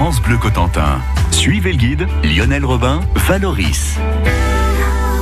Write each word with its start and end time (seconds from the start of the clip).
France 0.00 0.22
Bleu 0.22 0.38
Cotentin. 0.38 1.02
Suivez 1.30 1.72
le 1.72 1.76
guide 1.76 2.06
Lionel 2.24 2.64
Robin, 2.64 3.02
Valoris. 3.16 3.98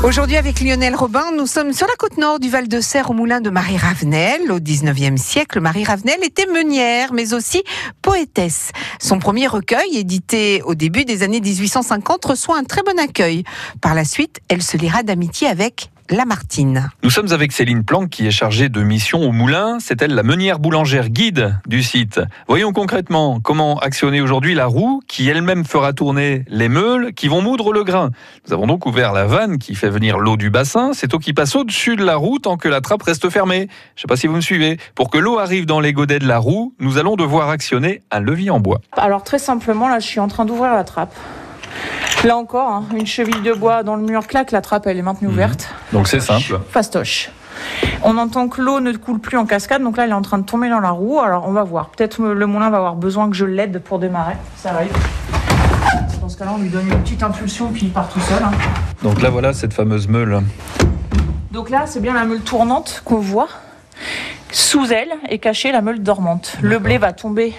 Aujourd'hui, 0.04 0.36
avec 0.36 0.60
Lionel 0.60 0.94
Robin, 0.94 1.32
nous 1.36 1.48
sommes 1.48 1.72
sur 1.72 1.88
la 1.88 1.94
côte 1.98 2.16
nord 2.16 2.38
du 2.38 2.48
Val 2.48 2.68
de 2.68 2.80
Serre 2.80 3.10
au 3.10 3.12
moulin 3.12 3.40
de 3.40 3.50
Marie 3.50 3.76
Ravenel. 3.76 4.52
Au 4.52 4.60
19e 4.60 5.16
siècle, 5.16 5.58
Marie 5.58 5.82
Ravenel 5.82 6.22
était 6.22 6.46
meunière, 6.46 7.12
mais 7.12 7.34
aussi 7.34 7.64
poétesse. 8.02 8.70
Son 9.00 9.18
premier 9.18 9.48
recueil, 9.48 9.96
édité 9.96 10.62
au 10.62 10.76
début 10.76 11.04
des 11.04 11.24
années 11.24 11.40
1850, 11.40 12.24
reçoit 12.24 12.56
un 12.56 12.62
très 12.62 12.84
bon 12.84 13.00
accueil. 13.00 13.42
Par 13.80 13.96
la 13.96 14.04
suite, 14.04 14.38
elle 14.48 14.62
se 14.62 14.76
liera 14.76 15.02
d'amitié 15.02 15.48
avec 15.48 15.90
Lamartine. 16.10 16.90
Nous 17.02 17.10
sommes 17.10 17.32
avec 17.32 17.52
Céline 17.52 17.84
Planck 17.84 18.08
qui 18.08 18.26
est 18.26 18.30
chargée 18.30 18.68
de 18.68 18.82
mission 18.82 19.20
au 19.20 19.32
moulin. 19.32 19.78
C'est 19.80 20.00
elle 20.00 20.14
la 20.14 20.22
meunière 20.22 20.58
boulangère 20.58 21.10
guide 21.10 21.58
du 21.66 21.82
site. 21.82 22.20
Voyons 22.46 22.72
concrètement 22.72 23.40
comment 23.40 23.78
actionner 23.78 24.20
aujourd'hui 24.20 24.54
la 24.54 24.66
roue 24.66 25.02
qui 25.06 25.28
elle-même 25.28 25.64
fera 25.64 25.92
tourner 25.92 26.44
les 26.48 26.68
meules 26.68 27.12
qui 27.12 27.28
vont 27.28 27.42
moudre 27.42 27.72
le 27.72 27.84
grain. 27.84 28.10
Nous 28.46 28.54
avons 28.54 28.66
donc 28.66 28.86
ouvert 28.86 29.12
la 29.12 29.26
vanne 29.26 29.58
qui 29.58 29.74
fait 29.74 29.90
venir 29.90 30.18
l'eau 30.18 30.36
du 30.36 30.50
bassin. 30.50 30.92
Cette 30.92 31.14
eau 31.14 31.18
qui 31.18 31.32
passe 31.32 31.54
au-dessus 31.56 31.96
de 31.96 32.04
la 32.04 32.16
roue 32.16 32.38
tant 32.38 32.56
que 32.56 32.68
la 32.68 32.80
trappe 32.80 33.02
reste 33.02 33.28
fermée. 33.28 33.68
Je 33.94 34.00
ne 34.00 34.02
sais 34.02 34.08
pas 34.08 34.16
si 34.16 34.26
vous 34.26 34.36
me 34.36 34.40
suivez. 34.40 34.78
Pour 34.94 35.10
que 35.10 35.18
l'eau 35.18 35.38
arrive 35.38 35.66
dans 35.66 35.80
les 35.80 35.92
godets 35.92 36.18
de 36.18 36.26
la 36.26 36.38
roue, 36.38 36.74
nous 36.80 36.98
allons 36.98 37.16
devoir 37.16 37.50
actionner 37.50 38.02
un 38.10 38.20
levier 38.20 38.50
en 38.50 38.60
bois. 38.60 38.80
Alors 38.96 39.24
très 39.24 39.38
simplement, 39.38 39.88
là 39.88 39.98
je 39.98 40.06
suis 40.06 40.20
en 40.20 40.28
train 40.28 40.44
d'ouvrir 40.44 40.72
la 40.72 40.84
trappe. 40.84 41.14
Là 42.24 42.36
encore, 42.36 42.68
hein, 42.68 42.84
une 42.96 43.06
cheville 43.06 43.42
de 43.42 43.52
bois 43.52 43.84
dans 43.84 43.94
le 43.94 44.02
mur, 44.02 44.26
claque, 44.26 44.50
la 44.50 44.60
trappe 44.60 44.88
elle 44.88 44.98
est 44.98 45.02
maintenue 45.02 45.28
mhm. 45.28 45.34
ouverte. 45.34 45.68
Donc 45.92 46.08
c'est 46.08 46.20
simple. 46.20 46.60
Fastoche. 46.68 47.30
On 48.02 48.18
entend 48.18 48.48
que 48.48 48.60
l'eau 48.60 48.80
ne 48.80 48.92
coule 48.92 49.20
plus 49.20 49.36
en 49.36 49.46
cascade, 49.46 49.82
donc 49.82 49.96
là 49.96 50.04
elle 50.04 50.10
est 50.10 50.14
en 50.14 50.22
train 50.22 50.38
de 50.38 50.44
tomber 50.44 50.68
dans 50.68 50.80
la 50.80 50.90
roue. 50.90 51.20
Alors 51.20 51.46
on 51.46 51.52
va 51.52 51.62
voir. 51.62 51.90
Peut-être 51.90 52.20
le 52.22 52.46
moulin 52.46 52.70
va 52.70 52.78
avoir 52.78 52.96
besoin 52.96 53.30
que 53.30 53.36
je 53.36 53.44
l'aide 53.44 53.80
pour 53.82 54.00
démarrer. 54.00 54.34
Ça 54.56 54.70
arrive. 54.72 54.92
Dans 56.20 56.28
ce 56.28 56.36
cas-là, 56.36 56.52
on 56.56 56.60
lui 56.60 56.68
donne 56.68 56.88
une 56.88 57.00
petite 57.02 57.22
impulsion 57.22 57.70
puis 57.70 57.82
il 57.84 57.92
part 57.92 58.08
tout 58.08 58.20
seul. 58.20 58.42
Hein. 58.42 58.50
Donc 59.02 59.22
là 59.22 59.30
voilà 59.30 59.52
cette 59.52 59.72
fameuse 59.72 60.08
meule. 60.08 60.40
Donc 61.52 61.70
là 61.70 61.84
c'est 61.86 62.00
bien 62.00 62.14
la 62.14 62.24
meule 62.24 62.40
tournante 62.40 63.02
qu'on 63.04 63.20
voit. 63.20 63.48
Sous 64.50 64.92
elle 64.92 65.12
est 65.28 65.38
cachée 65.38 65.70
la 65.70 65.82
meule 65.82 66.02
dormante. 66.02 66.56
Le 66.62 66.78
blé 66.80 66.98
va 66.98 67.12
tomber 67.12 67.54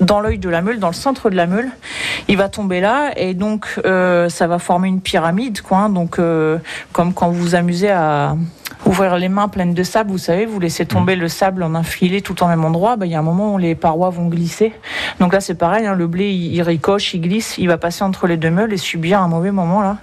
dans 0.00 0.20
l'œil 0.20 0.38
de 0.38 0.48
la 0.48 0.62
meule, 0.62 0.78
dans 0.78 0.88
le 0.88 0.94
centre 0.94 1.30
de 1.30 1.36
la 1.36 1.46
meule. 1.46 1.70
Il 2.28 2.36
va 2.36 2.48
tomber 2.48 2.80
là 2.80 3.12
et 3.16 3.34
donc 3.34 3.80
euh, 3.84 4.28
ça 4.28 4.46
va 4.46 4.58
former 4.58 4.88
une 4.88 5.00
pyramide, 5.00 5.60
quoi. 5.60 5.78
Hein. 5.78 5.88
donc 5.90 6.18
euh, 6.18 6.58
comme 6.92 7.12
quand 7.12 7.28
vous 7.28 7.40
vous 7.40 7.54
amusez 7.54 7.90
à 7.90 8.36
ouvrir 8.84 9.16
les 9.16 9.28
mains 9.28 9.48
pleines 9.48 9.74
de 9.74 9.82
sable, 9.82 10.10
vous 10.10 10.18
savez, 10.18 10.46
vous 10.46 10.60
laissez 10.60 10.86
tomber 10.86 11.16
le 11.16 11.28
sable 11.28 11.62
en 11.62 11.74
un 11.74 11.82
filet 11.82 12.20
tout 12.20 12.42
en 12.42 12.48
même 12.48 12.64
endroit. 12.64 12.96
Ben, 12.96 13.06
il 13.06 13.12
y 13.12 13.14
a 13.14 13.18
un 13.18 13.22
moment 13.22 13.54
où 13.54 13.58
les 13.58 13.74
parois 13.74 14.10
vont 14.10 14.26
glisser. 14.26 14.72
Donc 15.20 15.32
là 15.32 15.40
c'est 15.40 15.54
pareil, 15.54 15.86
hein, 15.86 15.94
le 15.94 16.06
blé 16.06 16.30
il, 16.30 16.62
ricoche, 16.62 17.14
il 17.14 17.20
glisse, 17.20 17.56
il 17.58 17.68
va 17.68 17.78
passer 17.78 18.04
entre 18.04 18.26
les 18.26 18.36
deux 18.36 18.50
meules 18.50 18.72
et 18.72 18.78
subir 18.78 19.20
un 19.20 19.28
mauvais 19.28 19.50
moment 19.50 19.80
là, 19.80 19.98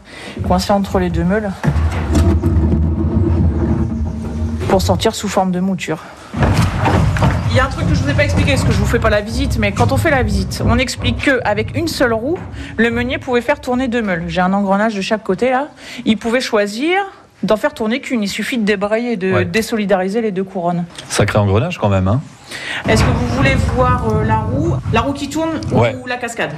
coincé 0.47 0.71
entre 0.71 0.99
les 0.99 1.09
deux 1.09 1.23
meules 1.23 1.51
pour 4.69 4.81
sortir 4.81 5.13
sous 5.13 5.27
forme 5.27 5.51
de 5.51 5.59
mouture. 5.59 5.99
Il 7.53 7.57
y 7.57 7.59
a 7.59 7.65
un 7.65 7.69
truc 7.69 7.87
que 7.87 7.93
je 7.93 8.01
vous 8.01 8.09
ai 8.09 8.15
pas 8.15 8.23
expliqué, 8.23 8.53
parce 8.53 8.63
que 8.63 8.71
je 8.71 8.77
vous 8.79 8.87
fais 8.87 8.97
pas 8.97 9.11
la 9.11 9.21
visite, 9.21 9.59
mais 9.59 9.71
quand 9.71 9.91
on 9.91 9.97
fait 9.97 10.09
la 10.09 10.23
visite, 10.23 10.63
on 10.65 10.79
explique 10.79 11.25
que 11.25 11.39
avec 11.45 11.77
une 11.77 11.87
seule 11.87 12.11
roue, 12.11 12.39
le 12.77 12.89
meunier 12.89 13.19
pouvait 13.19 13.41
faire 13.41 13.61
tourner 13.61 13.87
deux 13.87 14.01
meules. 14.01 14.23
J'ai 14.27 14.41
un 14.41 14.53
engrenage 14.53 14.95
de 14.95 15.01
chaque 15.01 15.21
côté 15.21 15.51
là. 15.51 15.67
Il 16.03 16.17
pouvait 16.17 16.41
choisir 16.41 16.95
d'en 17.43 17.55
faire 17.55 17.75
tourner 17.75 18.01
qu'une. 18.01 18.23
Il 18.23 18.27
suffit 18.27 18.57
de 18.57 18.65
débrayer, 18.65 19.17
de 19.17 19.43
désolidariser 19.43 20.21
les 20.21 20.31
deux 20.31 20.43
couronnes. 20.43 20.85
Sacré 21.09 21.37
engrenage 21.37 21.77
quand 21.77 21.89
même, 21.89 22.07
hein 22.07 22.21
Est-ce 22.89 23.03
que 23.03 23.09
vous 23.09 23.27
voulez 23.35 23.53
voir 23.75 24.09
euh, 24.09 24.23
la 24.23 24.39
roue, 24.39 24.75
la 24.91 25.01
roue 25.01 25.13
qui 25.13 25.29
tourne 25.29 25.61
ou 25.71 26.07
la 26.07 26.17
cascade? 26.17 26.53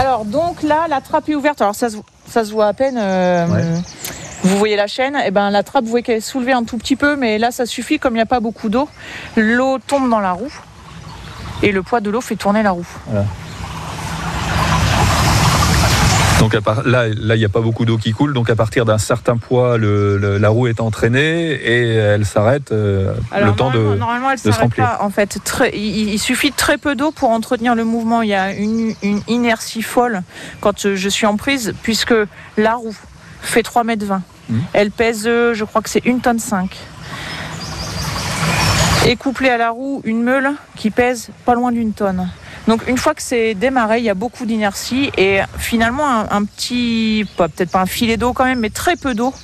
Alors 0.00 0.24
donc 0.24 0.62
là, 0.62 0.86
la 0.88 1.02
trappe 1.02 1.28
est 1.28 1.34
ouverte. 1.34 1.60
Alors 1.60 1.74
ça 1.74 1.90
se, 1.90 1.98
ça 2.26 2.42
se 2.42 2.52
voit 2.52 2.68
à 2.68 2.72
peine. 2.72 2.96
Euh, 2.98 3.76
vous 4.42 4.58
voyez 4.58 4.76
la 4.76 4.86
chaîne, 4.86 5.14
et 5.16 5.24
eh 5.26 5.30
ben 5.30 5.50
la 5.50 5.62
trappe, 5.62 5.84
vous 5.84 5.90
voyez 5.90 6.02
qu'elle 6.02 6.16
est 6.16 6.20
soulevée 6.20 6.52
un 6.52 6.64
tout 6.64 6.76
petit 6.76 6.96
peu, 6.96 7.16
mais 7.16 7.38
là 7.38 7.50
ça 7.50 7.66
suffit, 7.66 7.98
comme 7.98 8.14
il 8.14 8.16
n'y 8.16 8.22
a 8.22 8.26
pas 8.26 8.40
beaucoup 8.40 8.68
d'eau, 8.68 8.88
l'eau 9.36 9.78
tombe 9.78 10.10
dans 10.10 10.20
la 10.20 10.32
roue 10.32 10.52
et 11.62 11.70
le 11.70 11.82
poids 11.82 12.00
de 12.00 12.10
l'eau 12.10 12.20
fait 12.20 12.36
tourner 12.36 12.62
la 12.62 12.72
roue. 12.72 12.86
Donc 16.40 16.54
là, 16.86 17.06
il 17.06 17.38
n'y 17.38 17.44
a 17.44 17.48
pas 17.48 17.60
beaucoup 17.60 17.84
d'eau 17.84 17.98
qui 17.98 18.10
coule, 18.10 18.32
donc 18.32 18.50
à 18.50 18.56
partir 18.56 18.84
d'un 18.84 18.98
certain 18.98 19.36
poids, 19.36 19.78
la 19.78 20.48
roue 20.48 20.66
est 20.66 20.80
entraînée 20.80 21.52
et 21.52 21.94
elle 21.94 22.26
s'arrête 22.26 22.72
euh, 22.72 23.14
le 23.40 23.52
temps 23.52 23.70
de, 23.70 23.78
normalement, 23.94 24.32
elle 24.32 24.38
se 24.38 24.50
remplir. 24.50 24.96
en 24.98 25.10
fait, 25.10 25.38
il, 25.72 26.18
suffit 26.18 26.50
de 26.50 26.56
très 26.56 26.78
peu 26.78 26.96
d'eau 26.96 27.12
pour 27.12 27.30
entretenir 27.30 27.76
le 27.76 27.84
mouvement. 27.84 28.22
Il 28.22 28.30
y 28.30 28.34
a 28.34 28.52
une, 28.52 28.92
une 29.04 29.20
inertie 29.28 29.82
folle 29.82 30.22
quand 30.60 30.92
je 30.96 31.08
suis 31.08 31.26
en 31.26 31.36
prise, 31.36 31.74
puisque 31.84 32.14
la 32.56 32.74
roue 32.74 32.96
fait 33.42 33.62
3 33.62 33.84
mètres 33.84 34.06
20. 34.06 34.22
Mmh. 34.48 34.58
Elle 34.72 34.90
pèse, 34.90 35.24
euh, 35.26 35.54
je 35.54 35.64
crois 35.64 35.82
que 35.82 35.90
c'est 35.90 36.04
une 36.04 36.20
tonne 36.20 36.38
5. 36.38 36.76
Et 39.06 39.16
couplée 39.16 39.48
à 39.50 39.56
la 39.56 39.70
roue, 39.70 40.00
une 40.04 40.22
meule 40.22 40.52
qui 40.76 40.90
pèse 40.90 41.30
pas 41.44 41.54
loin 41.54 41.72
d'une 41.72 41.92
tonne. 41.92 42.28
Donc 42.68 42.86
une 42.86 42.96
fois 42.96 43.14
que 43.14 43.22
c'est 43.22 43.54
démarré, 43.54 43.98
il 43.98 44.04
y 44.04 44.10
a 44.10 44.14
beaucoup 44.14 44.46
d'inertie 44.46 45.10
et 45.18 45.40
finalement 45.58 46.06
un, 46.06 46.44
petit, 46.44 47.26
peut-être 47.36 47.70
pas 47.70 47.80
un 47.80 47.86
filet 47.86 48.16
d'eau 48.16 48.32
quand 48.32 48.44
même, 48.44 48.60
mais 48.60 48.70
très 48.70 48.96
peu 48.96 49.14
d'eau 49.14 49.34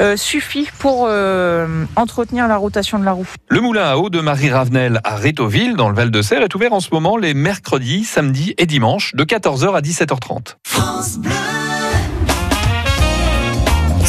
euh, 0.00 0.16
suffit 0.16 0.68
pour 0.78 1.06
euh, 1.08 1.84
entretenir 1.94 2.48
la 2.48 2.56
rotation 2.56 2.98
de 2.98 3.04
la 3.04 3.12
roue. 3.12 3.26
Le 3.48 3.60
moulin 3.60 3.84
à 3.84 3.96
eau 3.96 4.10
de 4.10 4.20
Marie 4.20 4.50
Ravenel 4.50 5.00
à 5.04 5.14
Rétoville, 5.14 5.76
dans 5.76 5.88
le 5.88 5.94
Val 5.94 6.10
de 6.10 6.22
Serre, 6.22 6.42
est 6.42 6.54
ouvert 6.54 6.72
en 6.72 6.80
ce 6.80 6.88
moment 6.90 7.16
les 7.16 7.34
mercredis, 7.34 8.04
samedis 8.04 8.54
et 8.58 8.66
dimanches 8.66 9.14
de 9.14 9.24
14h 9.24 9.76
à 9.76 9.80
17h30. 9.80 10.56
France 10.64 11.18
Bleu. 11.18 11.33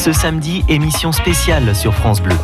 Ce 0.06 0.12
samedi, 0.12 0.64
émission 0.70 1.12
spéciale 1.12 1.76
sur 1.76 1.96
France 1.96 2.22
Bleu. 2.22 2.36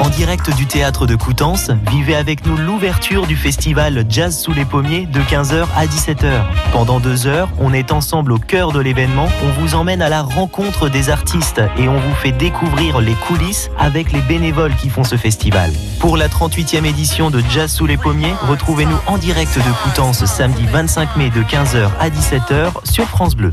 En 0.00 0.08
direct 0.08 0.52
du 0.56 0.66
théâtre 0.66 1.06
de 1.06 1.14
Coutances, 1.14 1.70
vivez 1.88 2.16
avec 2.16 2.44
nous 2.44 2.56
l'ouverture 2.56 3.28
du 3.28 3.36
festival 3.36 4.04
Jazz 4.08 4.36
sous 4.36 4.52
les 4.52 4.64
pommiers 4.64 5.06
de 5.06 5.20
15h 5.20 5.68
à 5.76 5.86
17h. 5.86 6.42
Pendant 6.72 6.98
deux 6.98 7.28
heures, 7.28 7.48
on 7.60 7.72
est 7.72 7.92
ensemble 7.92 8.32
au 8.32 8.38
cœur 8.38 8.72
de 8.72 8.80
l'événement, 8.80 9.28
on 9.44 9.60
vous 9.60 9.76
emmène 9.76 10.02
à 10.02 10.08
la 10.08 10.22
rencontre 10.22 10.88
des 10.88 11.10
artistes 11.10 11.60
et 11.78 11.86
on 11.86 11.96
vous 11.96 12.14
fait 12.16 12.32
découvrir 12.32 13.00
les 13.00 13.14
coulisses 13.14 13.70
avec 13.78 14.10
les 14.10 14.22
bénévoles 14.22 14.74
qui 14.74 14.88
font 14.88 15.04
ce 15.04 15.14
festival. 15.14 15.70
Pour 16.00 16.16
la 16.16 16.26
38e 16.26 16.86
édition 16.86 17.30
de 17.30 17.40
Jazz 17.50 17.70
sous 17.70 17.86
les 17.86 17.98
pommiers, 17.98 18.34
retrouvez-nous 18.48 18.98
en 19.06 19.16
direct 19.16 19.56
de 19.56 19.84
Coutances 19.84 20.24
samedi 20.24 20.66
25 20.66 21.16
mai 21.16 21.30
de 21.30 21.42
15h 21.42 21.88
à 22.00 22.10
17h 22.10 22.84
sur 22.84 23.04
France 23.04 23.36
Bleu. 23.36 23.52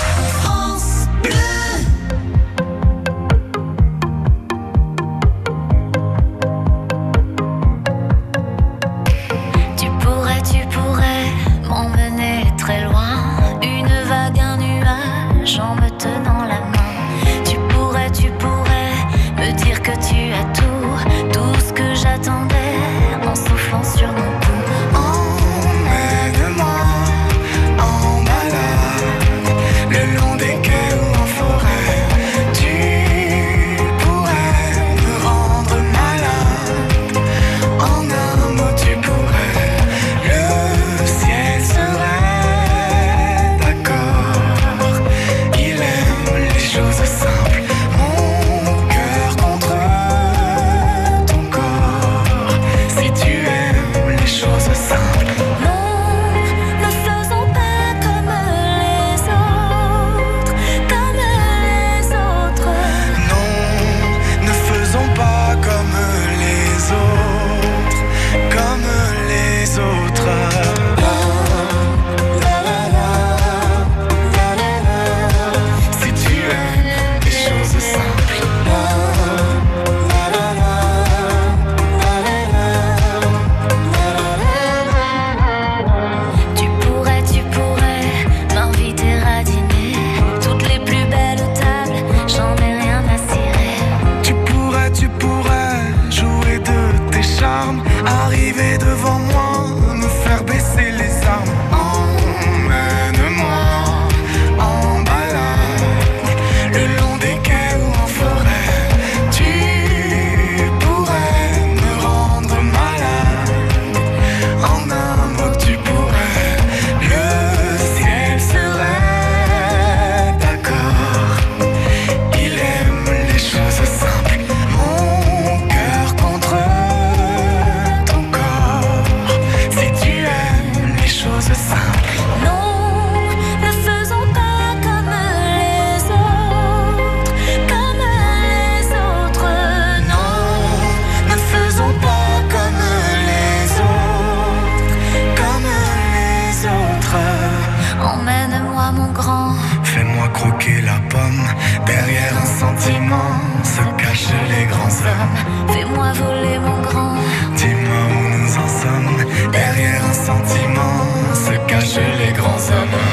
Se 153.81 154.03
cachent 154.03 154.33
les 154.49 154.65
grands 154.65 154.97
hommes. 155.07 155.73
Fais-moi 155.73 156.11
voler 156.13 156.59
mon 156.59 156.81
grand. 156.81 157.15
Dis-moi 157.55 158.01
où 158.15 158.23
nous 158.37 158.53
en 158.63 158.69
sommes. 158.81 159.51
Derrière 159.51 160.01
un 160.05 160.13
sentiment 160.13 160.97
se 161.33 161.53
cachent 161.69 162.07
les 162.19 162.33
grands 162.33 162.63
hommes. 162.75 163.10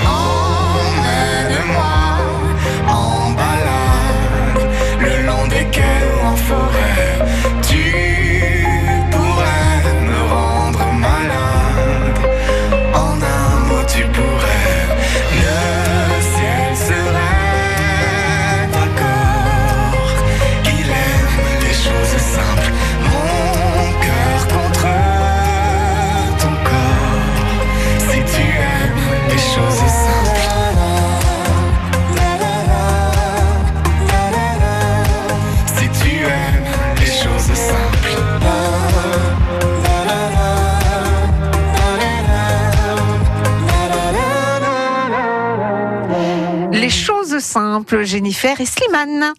Jennifer 47.96 48.60
et 48.60 48.66
Slimane. 48.66 49.32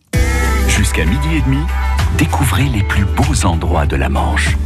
Jusqu'à 0.68 1.06
midi 1.06 1.36
et 1.36 1.42
demi, 1.42 1.60
découvrez 2.18 2.64
les 2.64 2.84
plus 2.84 3.06
beaux 3.06 3.46
endroits 3.46 3.86
de 3.86 3.96
la 3.96 4.10
Manche. 4.10 4.58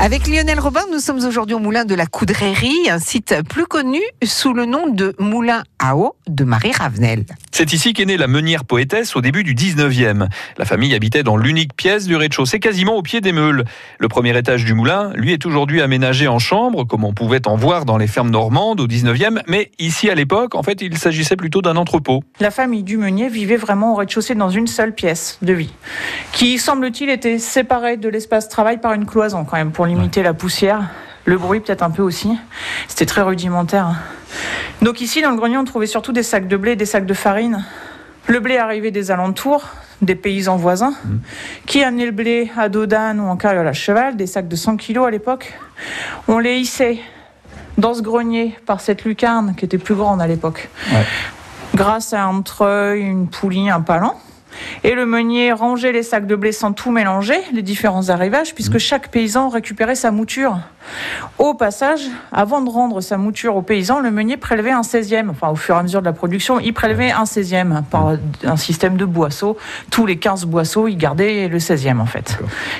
Avec 0.00 0.26
Lionel 0.26 0.60
Robin, 0.60 0.82
nous 0.92 0.98
sommes 0.98 1.24
aujourd'hui 1.24 1.54
au 1.54 1.58
moulin 1.58 1.84
de 1.84 1.94
la 1.94 2.06
Coudrerie, 2.06 2.90
un 2.90 2.98
site 2.98 3.34
plus 3.48 3.66
connu 3.66 4.00
sous 4.24 4.52
le 4.52 4.66
nom 4.66 4.88
de 4.88 5.14
Moulin 5.18 5.62
à 5.78 5.96
eau 5.96 6.16
de 6.28 6.44
Marie 6.44 6.72
Ravenel. 6.72 7.24
C'est 7.58 7.72
ici 7.72 7.94
qu'est 7.94 8.04
née 8.04 8.18
la 8.18 8.26
meunière 8.26 8.66
poétesse 8.66 9.16
au 9.16 9.22
début 9.22 9.42
du 9.42 9.54
19e. 9.54 10.28
La 10.58 10.66
famille 10.66 10.94
habitait 10.94 11.22
dans 11.22 11.38
l'unique 11.38 11.74
pièce 11.74 12.04
du 12.04 12.14
rez-de-chaussée, 12.14 12.60
quasiment 12.60 12.96
au 12.96 13.02
pied 13.02 13.22
des 13.22 13.32
meules. 13.32 13.64
Le 13.98 14.08
premier 14.08 14.36
étage 14.36 14.66
du 14.66 14.74
moulin, 14.74 15.10
lui, 15.14 15.32
est 15.32 15.46
aujourd'hui 15.46 15.80
aménagé 15.80 16.28
en 16.28 16.38
chambre, 16.38 16.84
comme 16.84 17.02
on 17.02 17.14
pouvait 17.14 17.48
en 17.48 17.56
voir 17.56 17.86
dans 17.86 17.96
les 17.96 18.08
fermes 18.08 18.28
normandes 18.28 18.78
au 18.82 18.86
19e, 18.86 19.40
mais 19.46 19.70
ici 19.78 20.10
à 20.10 20.14
l'époque, 20.14 20.54
en 20.54 20.62
fait, 20.62 20.82
il 20.82 20.98
s'agissait 20.98 21.34
plutôt 21.34 21.62
d'un 21.62 21.76
entrepôt. 21.76 22.22
La 22.40 22.50
famille 22.50 22.82
du 22.82 22.98
meunier 22.98 23.30
vivait 23.30 23.56
vraiment 23.56 23.94
au 23.94 23.96
rez-de-chaussée 23.96 24.34
dans 24.34 24.50
une 24.50 24.66
seule 24.66 24.94
pièce 24.94 25.38
de 25.40 25.54
vie, 25.54 25.72
qui 26.32 26.58
semble-t-il 26.58 27.08
était 27.08 27.38
séparée 27.38 27.96
de 27.96 28.10
l'espace 28.10 28.50
travail 28.50 28.82
par 28.82 28.92
une 28.92 29.06
cloison 29.06 29.46
quand 29.46 29.56
même 29.56 29.72
pour 29.72 29.86
limiter 29.86 30.22
la 30.22 30.34
poussière, 30.34 30.90
le 31.26 31.36
bruit 31.36 31.60
peut-être 31.60 31.82
un 31.82 31.90
peu 31.90 32.02
aussi. 32.02 32.38
C'était 32.88 33.04
très 33.04 33.20
rudimentaire. 33.22 33.94
Donc 34.80 35.00
ici 35.00 35.20
dans 35.20 35.30
le 35.30 35.36
grenier 35.36 35.58
on 35.58 35.64
trouvait 35.64 35.86
surtout 35.86 36.12
des 36.12 36.22
sacs 36.22 36.48
de 36.48 36.56
blé, 36.56 36.76
des 36.76 36.86
sacs 36.86 37.06
de 37.06 37.14
farine. 37.14 37.64
Le 38.28 38.40
blé 38.40 38.56
arrivait 38.56 38.90
des 38.90 39.10
alentours, 39.10 39.68
des 40.02 40.14
paysans 40.14 40.56
voisins, 40.56 40.94
qui 41.66 41.84
amenaient 41.84 42.06
le 42.06 42.12
blé 42.12 42.50
à 42.56 42.68
dos 42.68 42.86
d'âne 42.86 43.20
ou 43.20 43.24
en 43.24 43.36
carriole 43.36 43.68
à 43.68 43.72
cheval, 43.72 44.16
des 44.16 44.26
sacs 44.26 44.48
de 44.48 44.56
100 44.56 44.78
kilos 44.78 45.06
à 45.06 45.10
l'époque. 45.10 45.54
On 46.26 46.38
les 46.38 46.56
hissait 46.56 46.98
dans 47.78 47.94
ce 47.94 48.02
grenier 48.02 48.56
par 48.66 48.80
cette 48.80 49.04
lucarne 49.04 49.54
qui 49.54 49.64
était 49.64 49.78
plus 49.78 49.94
grande 49.94 50.20
à 50.20 50.26
l'époque 50.26 50.70
grâce 51.76 52.14
à 52.14 52.24
un 52.24 52.40
treuil, 52.40 53.02
une 53.02 53.28
poulie, 53.28 53.70
un 53.70 53.82
palan. 53.82 54.18
Et 54.84 54.94
le 54.94 55.06
meunier 55.06 55.52
rangeait 55.52 55.92
les 55.92 56.02
sacs 56.02 56.26
de 56.26 56.36
blé 56.36 56.52
sans 56.52 56.72
tout 56.72 56.90
mélanger, 56.90 57.38
les 57.52 57.62
différents 57.62 58.08
arrivages, 58.08 58.54
puisque 58.54 58.78
chaque 58.78 59.10
paysan 59.10 59.48
récupérait 59.48 59.94
sa 59.94 60.10
mouture. 60.10 60.58
Au 61.38 61.54
passage, 61.54 62.02
avant 62.32 62.62
de 62.62 62.70
rendre 62.70 63.00
sa 63.00 63.18
mouture 63.18 63.56
au 63.56 63.62
paysan, 63.62 64.00
le 64.00 64.10
meunier 64.10 64.36
prélevait 64.36 64.70
un 64.70 64.82
16e. 64.82 65.30
Enfin, 65.30 65.48
au 65.48 65.56
fur 65.56 65.74
et 65.74 65.78
à 65.78 65.82
mesure 65.82 66.00
de 66.00 66.06
la 66.06 66.12
production, 66.12 66.60
il 66.60 66.72
prélevait 66.72 67.10
un 67.10 67.24
16e 67.24 67.82
par 67.82 68.14
un 68.44 68.56
système 68.56 68.96
de 68.96 69.04
boisseaux. 69.04 69.56
Tous 69.90 70.06
les 70.06 70.18
15 70.18 70.46
boisseaux, 70.46 70.88
il 70.88 70.96
gardait 70.96 71.48
le 71.48 71.58
16e, 71.58 72.00
en 72.00 72.06
fait. 72.06 72.38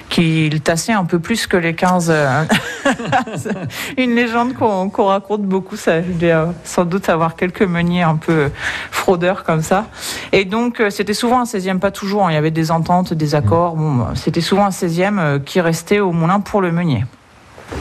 Qu'il 0.09 0.61
tassait 0.61 0.93
un 0.93 1.05
peu 1.05 1.19
plus 1.19 1.47
que 1.47 1.57
les 1.57 1.75
15. 1.75 2.11
euh, 2.11 2.45
Une 3.99 4.15
légende 4.15 4.55
qu'on 4.55 5.05
raconte 5.07 5.43
beaucoup, 5.43 5.77
ça, 5.77 6.01
je 6.03 6.09
euh, 6.23 6.47
sans 6.65 6.85
doute 6.85 7.09
avoir 7.09 7.37
quelques 7.37 7.63
meuniers 7.63 8.03
un 8.03 8.17
peu 8.17 8.51
fraudeurs 8.91 9.45
comme 9.45 9.63
ça. 9.63 9.87
Et 10.33 10.45
donc, 10.45 10.81
euh, 10.81 10.91
c'était 10.91 11.15
souvent 11.15 11.41
un 11.41 11.45
16e, 11.45 11.66
pas 11.75 11.91
toujours. 11.91 12.27
hein. 12.27 12.31
Il 12.31 12.35
y 12.35 12.39
avait 12.39 12.51
des 12.51 12.71
ententes, 12.71 13.13
des 13.13 13.35
accords. 13.35 13.77
Bah, 13.77 14.13
c'était 14.15 14.41
souvent 14.41 14.67
un 14.67 14.71
16e 14.71 15.19
euh, 15.19 15.39
qui 15.39 15.61
restait 15.61 16.01
au 16.01 16.13
moulin 16.13 16.41
pour 16.41 16.61
le 16.61 16.73
meunier. 16.73 17.05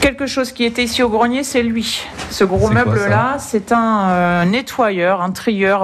Quelque 0.00 0.26
chose 0.26 0.50
qui 0.52 0.64
était 0.64 0.82
ici 0.82 1.02
au 1.02 1.08
grenier, 1.08 1.44
c'est 1.44 1.62
lui. 1.62 2.06
Ce 2.30 2.42
gros 2.44 2.70
meuble-là, 2.70 3.36
c'est 3.38 3.70
un 3.70 4.08
euh, 4.08 4.44
nettoyeur, 4.44 5.22
un 5.22 5.30
trieur. 5.30 5.82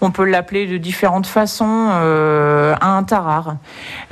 On, 0.00 0.06
on 0.06 0.10
peut 0.12 0.24
l'appeler 0.24 0.66
de 0.66 0.76
différentes 0.78 1.26
façons. 1.26 1.88
euh, 1.90 2.74
un 2.80 3.02
tarare. 3.02 3.56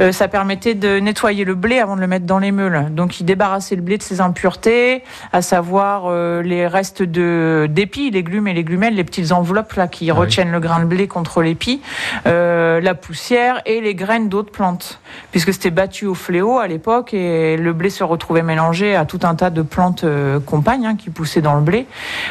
Euh, 0.00 0.11
ça 0.11 0.26
permettait 0.28 0.75
de 0.75 0.99
nettoyer 0.99 1.45
le 1.45 1.54
blé 1.54 1.78
avant 1.78 1.95
de 1.95 2.00
le 2.00 2.09
mettre 2.09 2.26
dans 2.26 2.40
les 2.40 2.50
meules. 2.50 2.88
Donc, 2.90 3.21
il 3.21 3.25
débarrassait 3.25 3.76
le 3.76 3.83
blé 3.83 3.97
de 3.97 4.02
ses 4.02 4.21
impuretés, 4.21 5.04
à 5.33 5.40
savoir 5.40 6.11
les 6.42 6.66
restes 6.66 7.02
de 7.02 7.68
d'épis, 7.71 8.11
légumes 8.11 8.49
et 8.49 8.54
légumelles, 8.54 8.95
les 8.95 9.04
petites 9.04 9.30
enveloppes 9.33 9.73
là 9.75 9.87
qui 9.87 10.11
Ah 10.11 10.14
oui. 10.14 10.21
retiennent 10.21 10.50
le 10.52 10.61
grain 10.61 10.80
de 10.80 10.85
blé 10.85 11.07
contre 11.07 11.42
l'épi, 11.42 11.80
la 12.25 12.95
poussière 12.95 13.62
et 13.66 13.80
les 13.80 13.95
graines 13.95 14.28
d'autres 14.28 14.50
plantes, 14.52 15.00
puisque 15.30 15.52
c'était 15.52 15.71
battu 15.71 16.07
au 16.07 16.14
fléau 16.14 16.59
à 16.59 16.66
l'époque 16.66 17.14
et 17.14 17.57
le 17.57 17.73
blé 17.73 17.90
se 17.90 18.02
retrouvait 18.04 18.42
mélangé 18.42 18.97
à 18.97 19.04
tout 19.04 19.21
un 19.23 19.27
tas 19.35 19.50
de 19.50 19.62
plantes 19.62 20.04
euh, 20.04 20.40
compagnes 20.40 20.87
hein, 20.87 20.97
qui 20.97 21.11
poussaient 21.11 21.40
dans 21.40 21.54
le 21.54 21.62
blé. 21.62 21.87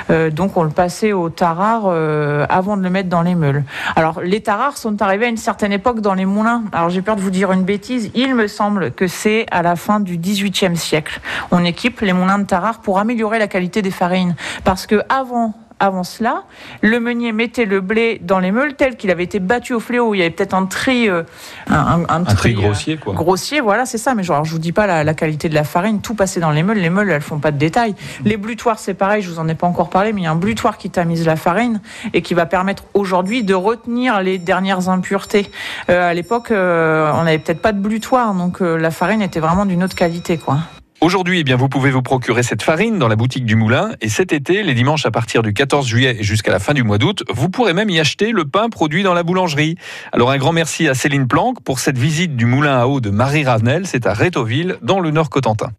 Euh, 0.10 0.30
donc 0.30 0.58
on 0.58 0.64
le 0.64 0.70
passait 0.70 1.14
au 1.14 1.30
tarare 1.30 1.84
euh, 1.86 2.46
avant 2.50 2.78
de 2.78 2.84
le 2.84 2.90
mettre 2.90 3.10
dans 3.10 3.22
les 3.22 3.36
meules. 3.36 3.64
Alors 3.96 4.22
les 4.22 4.42
tarares 4.42 4.78
sont 4.78 5.02
arrivés 5.02 5.26
à 5.26 5.30
une 5.30 5.38
certaine 5.38 5.72
époque 5.72 6.02
dans 6.02 6.14
les 6.14 6.26
moulins. 6.26 6.64
Alors 6.72 6.90
j'ai 6.90 7.02
peur 7.02 7.16
de 7.16 7.22
vous 7.22 7.32
dire 7.32 7.52
une 7.52 7.64
bêtise, 7.64 8.12
il 8.16 8.36
me 8.36 8.48
semble 8.48 8.92
que 8.92 9.08
c'est 9.08 9.46
à 9.52 9.62
la 9.62 9.76
fin 9.76 10.00
du 10.00 10.18
XVIIIe 10.18 10.78
siècle. 10.78 11.22
On 11.52 11.64
équipe 11.64 12.02
les 12.02 12.14
moulins 12.14 12.40
de 12.40 12.46
tarare 12.46 12.80
pour 12.80 13.00
améliorer 13.00 13.40
la 13.40 13.48
qualité 13.48 13.82
des 13.82 13.92
farines, 13.92 14.36
parce 14.64 14.88
que 14.88 15.02
avant 15.10 15.54
avant 15.80 16.04
cela, 16.04 16.44
le 16.82 17.00
meunier 17.00 17.32
mettait 17.32 17.66
le 17.66 17.82
blé 17.82 18.20
dans 18.24 18.40
les 18.40 18.52
meules 18.52 18.76
tel 18.76 18.96
qu'il 18.98 19.12
avait 19.12 19.24
été 19.24 19.40
battu 19.40 19.74
au 19.74 19.80
fléau. 19.80 20.14
Il 20.14 20.18
y 20.18 20.22
avait 20.22 20.30
peut-être 20.32 20.54
un 20.54 20.66
tri, 20.66 21.10
euh, 21.10 21.24
un, 21.70 21.76
un- 21.76 22.04
un 22.10 22.22
Un 22.22 22.24
tri 22.24 22.54
euh, 22.56 22.62
grossier, 22.62 22.98
quoi. 22.98 23.14
Grossier, 23.14 23.62
voilà, 23.62 23.86
c'est 23.86 23.98
ça. 23.98 24.16
Mais 24.16 24.24
genre, 24.24 24.44
je 24.46 24.52
vous 24.52 24.60
dis 24.60 24.72
pas 24.72 24.88
la, 24.88 25.04
la 25.04 25.14
qualité 25.14 25.50
de 25.50 25.54
la 25.54 25.64
farine, 25.64 26.02
tout 26.02 26.16
passait 26.16 26.40
dans 26.40 26.52
les 26.52 26.64
meules. 26.64 26.78
Les 26.80 26.90
meules, 26.90 27.10
elles 27.12 27.22
font 27.22 27.40
pas 27.40 27.52
de 27.52 27.58
détails. 27.58 27.96
Les 28.26 28.38
blutoirs, 28.38 28.80
c'est 28.80 28.94
pareil. 28.94 29.22
Je 29.22 29.30
vous 29.30 29.40
en 29.40 29.48
ai 29.48 29.56
pas 29.56 29.68
encore 29.68 29.90
parlé, 29.90 30.14
mais 30.14 30.22
il 30.22 30.24
y 30.24 30.28
a 30.28 30.32
un 30.32 30.36
blutoir 30.36 30.78
qui 30.78 30.90
tamise 30.90 31.26
la 31.26 31.36
farine 31.36 31.82
et 32.14 32.22
qui 32.22 32.34
va 32.34 32.46
permettre 32.46 32.84
aujourd'hui 32.94 33.44
de 33.44 33.54
retenir 33.54 34.22
les 34.22 34.38
dernières 34.40 34.90
impuretés. 34.90 35.52
Euh, 35.90 36.10
à 36.10 36.14
l'époque, 36.14 36.52
euh, 36.52 37.12
on 37.16 37.24
n'avait 37.24 37.40
peut-être 37.40 37.62
pas 37.62 37.72
de 37.72 37.80
blutoir, 37.80 38.34
donc 38.34 38.60
la 38.62 38.92
farine 38.92 39.22
était 39.22 39.40
vraiment 39.40 39.66
d'une 39.66 39.84
autre 39.84 39.96
qualité, 39.96 40.38
quoi. 40.38 40.58
Aujourd'hui, 41.00 41.40
eh 41.40 41.44
bien, 41.44 41.58
vous 41.58 41.70
pouvez 41.70 41.92
vous 41.92 42.02
procurer 42.02 42.42
cette 42.42 42.64
farine 42.64 42.98
dans 42.98 43.08
la 43.08 43.16
boutique 43.16 43.46
du 43.46 43.56
Moulin. 43.56 43.92
Et 44.02 44.10
cet 44.10 44.34
été, 44.34 44.64
les 44.64 44.74
dimanches 44.74 45.06
à 45.06 45.12
partir 45.12 45.44
du 45.44 45.54
14 45.54 45.88
juillet 45.88 46.18
et 46.20 46.24
jusqu'à 46.24 46.52
la 46.52 46.58
fin 46.58 46.74
du 46.74 46.82
mois 46.82 46.98
d'août, 46.98 47.24
vous 47.30 47.50
pourrez 47.50 47.74
même 47.74 47.92
y 47.92 48.00
acheter 48.00 48.32
le 48.32 48.46
pain 48.46 48.70
produit 48.70 49.04
dans 49.04 49.14
la 49.14 49.22
boulangerie. 49.22 49.76
Alors 50.12 50.32
un 50.32 50.38
grand 50.40 50.54
merci 50.54 50.88
à 50.88 50.96
Céline 50.96 51.28
Planck 51.28 51.62
pour 51.62 51.80
cette 51.80 52.00
visite 52.00 52.36
du 52.36 52.48
Moulin 52.48 52.80
à 52.80 52.88
eau 52.88 53.00
de 53.00 53.12
Marie 53.12 53.46
Ravenel. 53.46 53.86
C'est 53.86 54.08
à 54.08 54.14
Rétoville, 54.14 54.78
dans 54.82 55.00
le 55.00 55.12
Nord 55.12 55.30
Cotentin. 55.30 55.70